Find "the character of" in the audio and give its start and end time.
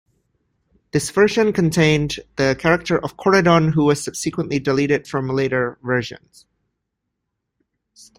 2.35-3.17